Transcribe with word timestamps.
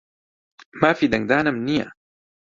مافی 0.81 1.11
دەنگدانم 1.13 1.55
نییە. 1.67 1.87